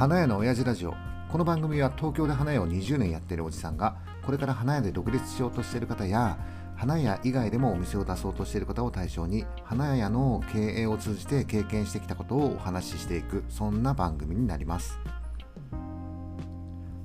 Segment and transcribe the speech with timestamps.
[0.00, 0.94] 花屋の親父ラジオ。
[1.30, 6.38] この番組は東京で花屋を20年やっているおじさんがこれから花屋で独立しようとしている方や
[6.74, 14.98] 花屋以外でもお店を出そうとしている方を対象に花屋の経営を通じて経験してきたことをお話ししていくそんな番組になります。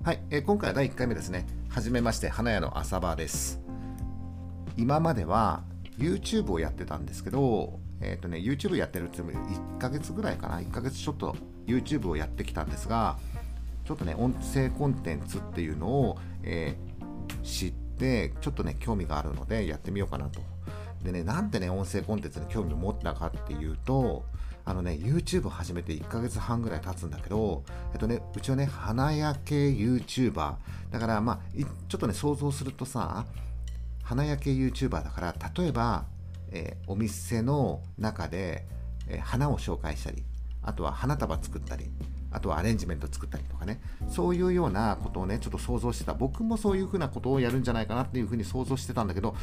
[0.05, 1.48] はい、えー、今回は第1回目ですね。
[1.67, 3.59] はじめまして花屋の朝場です。
[4.77, 5.66] 今までは
[5.98, 10.62] YouTube をやってたんですけどえっ、ー、とね YouTube やってるって言っても1ヶ月ぐらいかな。
[10.62, 11.35] 1ヶ月ちょっと
[11.67, 13.17] YouTube をやってきたんですが
[13.85, 20.41] ちょっとね音声コンテンツっていうのを、えー、知ってちょっとね興味があるのでやってみようかなと。
[21.03, 24.25] でねなんでね音声コンテンツに興味を持ったかっていうと
[24.65, 30.55] あのね YouTube 始めて1ヶ月半ぐらい経つんだけどえっとねうちはね花屋系 YouTuber
[30.89, 31.39] だからまあ
[31.88, 33.25] ちょっとね想像するとさ
[34.03, 36.05] 花屋系 YouTuber だから例えば、
[36.52, 38.66] えー、お店の中で、
[39.07, 40.23] え、花を紹介したり
[40.65, 41.89] あとは花束作ったり
[42.31, 43.80] あとはアレンジメント作ったりとかね。
[44.09, 46.13] そういうようなことをねちょっと想像してた。
[46.13, 49.35] 僕もそういうふうなことをやるんじゃないかなっていうふうに想像してたんだけど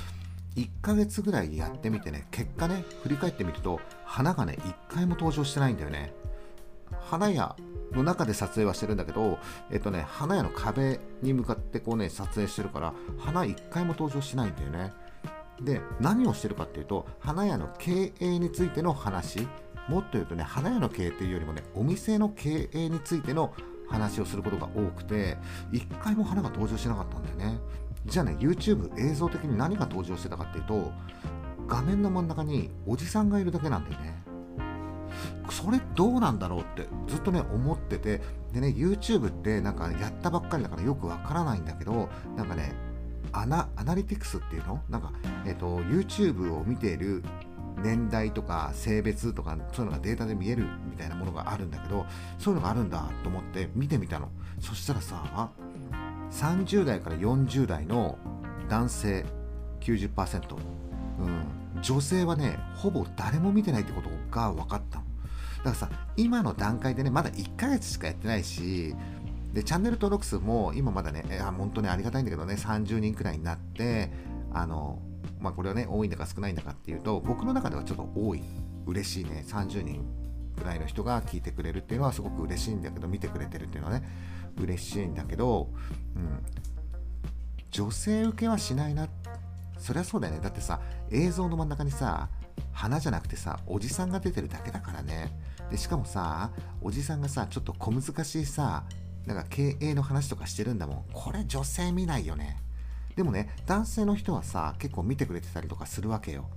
[0.56, 6.12] 1ヶ月ぐらいやってみてね結果ね振り返ってみると花がね1回も登場してないんだよね。
[7.00, 7.56] 花屋
[7.92, 9.38] の中で撮影はしてるんだけど、
[9.70, 14.92] えっとね、花屋の壁に向かってこうね、撮影してるから、花1回も登場しないんだよね。
[15.60, 19.46] で、何をしてるかっていうと、花屋の経営についての話。
[19.88, 23.54] もっと言うとね花屋の経営っていうよりもねお店の経営についての
[23.88, 25.36] 話をすることが多くて
[25.70, 27.58] 一回も花が登場しなかったんだよね。
[28.06, 30.90] じゃあね YouTube 映像的に何が登場してたかっていうと
[31.68, 34.22] 画面の真ん中におじさんがいるだけなんだよね。
[35.50, 38.22] それどうなんだろうってずっとね思ってて
[38.52, 42.74] でね YouTube ってなんかやったばっかりだからよくわからないんだけどなんかね
[43.32, 44.82] アナアナリティクスっていうの？
[44.88, 45.12] なんか、
[45.46, 47.22] えっ、ー、と YouTube を見ている
[47.82, 52.06] 年代とか性別とかそういうのがデータで見えるみたいなものがあるんだけど
[52.38, 54.28] そういうのがあるんだと思って見てみたの。
[54.60, 55.50] そしたらさ
[56.30, 58.18] 30代から40代の
[58.68, 59.26] 男性
[59.80, 60.56] 90%、
[61.18, 65.04] うん、女性はねほぼ誰も見てないってことが分かったの。
[65.58, 68.94] だからさ今の段階でねまだ1ヶ月しかやってないし
[69.52, 71.24] でチャンネル登録数も今まだね
[71.56, 74.10] 本当にありがたいんだけどね30人くらいになって
[74.52, 74.98] あの
[75.42, 78.42] まあこれはね、多いんだか少ないんだかっていうと、僕の中ではちょっと多い。
[78.86, 79.44] 嬉しいね。
[79.46, 80.04] 30人
[80.56, 84.08] ぐらいの人が聞いてくれるっていうのはすごく嬉しいんだけど、見てくれてるっていうのはね、
[84.56, 85.68] 嬉しいんだけど、
[86.16, 86.42] うん。
[87.70, 89.08] 女性受けはしないな。
[89.78, 90.40] そりゃそうだよね。
[90.40, 90.80] だってさ、
[91.10, 92.28] 映像の真ん中にさ、
[92.72, 95.36] 花じゃなくてさ、おじさんが出てるだけだからね。
[95.70, 98.84] で、しかもさ、おじさんがさ、ちょっと小難しいさ、
[99.26, 101.04] なんか経営の話とかしてるんだもん。
[101.12, 102.58] これ女性見ないよね。
[103.16, 106.48] でもね、男性の人はさ、結構見てくれてたりとかするわけよ。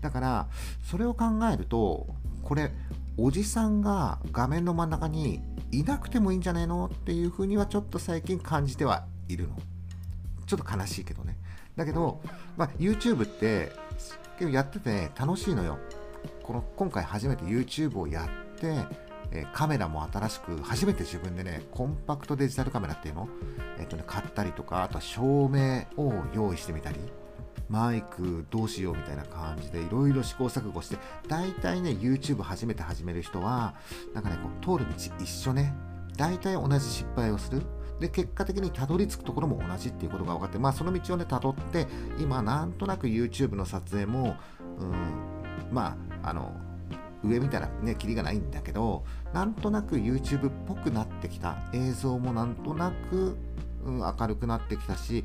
[0.00, 0.48] だから、
[0.82, 2.06] それを考えると、
[2.42, 2.72] これ、
[3.16, 5.40] おじさんが画面の真ん中に
[5.70, 9.56] いなくてもいいんじゃないのっていうふうにはちょっと最近感じてはいるの。
[10.46, 11.36] ちょっと悲しいけどね。
[11.76, 12.20] だけど、
[12.56, 13.72] まあ、YouTube って
[14.38, 15.78] 結構やってて楽しいのよ。
[16.42, 18.84] この今回初めて YouTube をやって、
[19.34, 23.28] えカメラも新しく、初めて自分でね、コンパクトデジタルカメラっていうの？
[23.78, 26.98] えっ、とね、買ったりとか、あとは照明を用意してみたり、
[27.68, 30.98] マイクどうしようみたいな感じでいろいろ試行錯誤して、
[31.28, 33.74] 大体ね、YouTube 初めて始める人は、
[34.12, 35.74] なんかね、こう通る道一緒ね、
[36.16, 37.62] 大体同じ失敗をする。
[38.00, 41.86] で、結果的にたどり着くところも同じっていうことが分かって、まあその道をね、たどって、
[42.18, 44.36] 今なんとなく YouTube の撮影も、
[44.78, 44.94] うん、
[45.70, 46.52] まあ、あの、
[47.24, 51.58] 上見たらね、キリがないんだけど、なんとなく YouTube っぽくなってきた。
[51.72, 53.36] 映像もなんとなく、
[53.84, 55.24] うん、明るくなってきたし、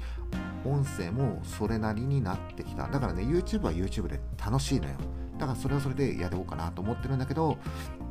[0.65, 2.87] 音声もそれなりになってきた。
[2.87, 4.95] だからね、YouTube は YouTube で楽しいのよ。
[5.37, 7.57] だからそれはそれでやろうかなと思ってるんだけど、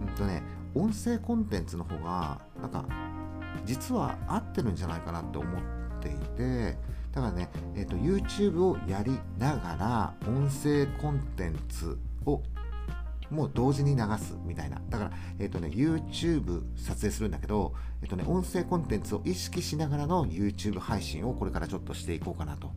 [0.01, 0.43] うんとね、
[0.75, 2.85] 音声コンテンツの方が、なんか、
[3.65, 5.63] 実は合ってるんじゃないかなって思っ
[6.01, 6.79] ていて、
[7.13, 12.43] だからね、えーと、YouTube をやりながら音声コンテンツを
[13.31, 14.81] もう同時に流すみたいな。
[14.88, 22.70] だから、えっ、ー、とね、YouTube 撮影するんだけど、えっ、ー、とね、音声コンテンツを意識しながらの YouTube 配信をこれからちょっとしていこうかなと。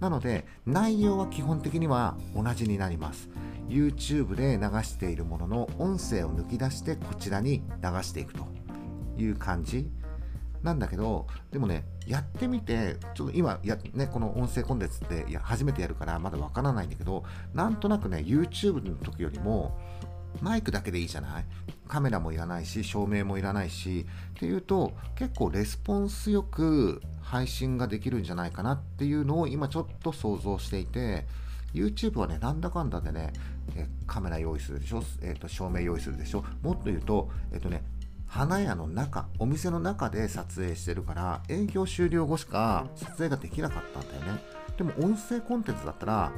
[0.00, 3.28] なので、内容は基本的には同じになります。
[3.68, 8.46] YouTube で流しているものの音声を抜き出してこちらに流していくと
[9.18, 9.90] いう感じ
[10.66, 17.24] なんだけど、でもね、やってみて、ちょっと今や、ね、この音声コンテンツってや初めてやるからまだわからないんだけど、
[17.54, 19.78] なんとなくね、YouTube の時よりも、
[20.42, 21.44] マイクだけでいいじゃない？
[21.88, 31.24] カメラもいらないし、照明もいらないし、っていうと、結構レスポンスよく配信ができるんじゃないかなっていうのを今ちょっと想像していて、
[31.72, 33.32] YouTube はね、なんだかんだでね、
[33.76, 37.84] えカメラ用意するでしょ、えーと、照明用意するでしょ、もっと言うと、えっ、ー、とね、
[38.26, 44.42] 花屋の中お店の中で撮影してるから営業終了後しか撮影ができなかったんだよね。
[44.76, 46.32] でも音声コンテンツだったら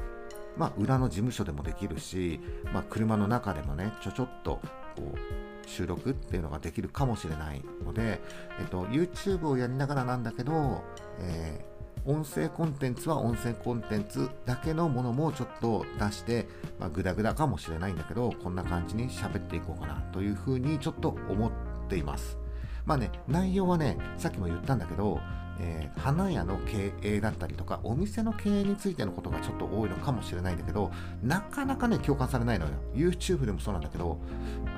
[0.56, 2.40] まあ裏の事務所でもできるし、
[2.73, 4.61] まあ、車の中でもねちょちょっと
[4.96, 8.20] こう収録っていうのができるかもしれないので、
[8.58, 10.82] えっと、YouTube をやりながらなんだけど、
[11.20, 16.49] えー音声コンテンツは音声コンテンツだけのものもちょっと出して、
[16.79, 21.52] まあ、グダグダかもしれないんだけど、こんな感じに喋っていこうかなというふうにちょっと思っ
[21.88, 22.38] ています。
[22.87, 25.20] まあね、内容はね、さっきも言ったんだけど、
[25.61, 30.90] えー、花屋の経営だったりとか、お店の経営についてのことがちょっと多いのかもしれないんだけど、
[31.23, 32.73] なかなかね、共感されないのよ。
[32.94, 34.19] YouTube でもそうなんだけど、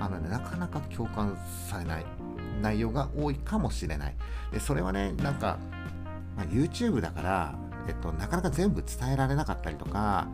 [0.00, 2.06] あのね、なかなか共感されない
[2.62, 4.16] 内容が多いかもしれない。
[4.52, 5.58] で、それはね、なんか、
[6.36, 7.54] まあ、YouTube だから、
[7.86, 10.28] えっと、なかなか全部伝えられなかったりとか、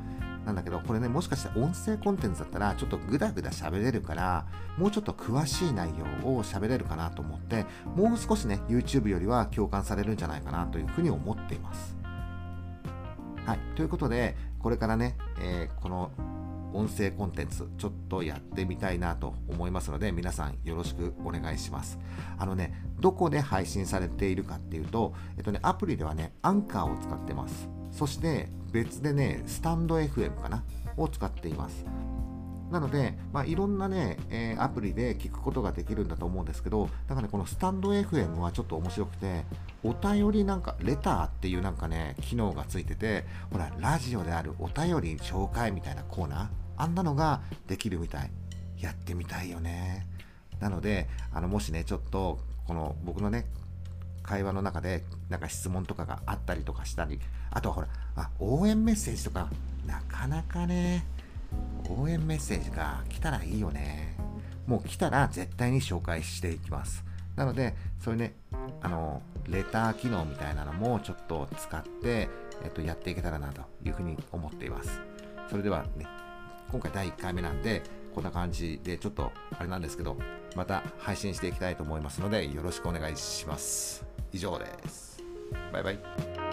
[0.46, 4.46] なんだけど、これね、もしかして音声コンテンツだったら、ちょっとグダグダ喋れるから、
[4.78, 5.90] もうちょっと詳しい内
[6.22, 7.66] 容を喋れるかなと思って、
[7.96, 11.96] もう少しね、YouTube よりは共感されるんじゃないかなというふうに思っています。
[13.44, 13.58] はい。
[13.74, 16.12] ということで、これからね、えー、この
[16.72, 21.98] 音声コンテンツちょっとやってみたいなと思いますので皆さんよろしくお願いします
[22.38, 30.62] あのねどこで配信されているかっていうとえっとねアプリではねアンカーを使ってますそして別でねスタンド FM かな
[30.98, 31.86] を使っています
[32.70, 39.44] なので、まあ、いろんなね、えー、アプリで聞くことができるんだと思うんですけど、だからね、このスタンド FM はちょっと面白くて、
[39.84, 48.32] お便りなんか、レターっていうなんかね、機能がついてて、ほら、ラジオであるお便り紹介みたいなコーナー、あんなのができるみたい。
[48.80, 50.08] やってみたいよね。
[50.58, 53.46] なので、あの、もしね、ちょっと、この僕のね、
[54.24, 57.20] 会話の中で、なんか質問とかがあったりとかしたり、
[57.50, 59.48] あとはほら、あ、応援メッセージとか、
[59.86, 61.04] なかなかね、
[61.88, 64.16] 応援メッセージが来たらいいよね。
[64.66, 67.04] もう来たら絶対に紹介していきます。
[67.36, 68.34] なので、そういうね、
[68.82, 72.28] あの、レター機能みたいなのもちょっと使って、
[72.64, 75.00] えっと、やっていけたらなというふうに思っています。
[75.48, 76.06] それではね、
[76.70, 77.82] 今回第1回目なんで、
[78.14, 80.16] こんな感じでちょっとあれなんですけど、
[80.56, 84.04] また配信していきたいと思いますので、よろしくお願いします。
[84.32, 85.22] 以上です。
[85.72, 86.45] バイバイ。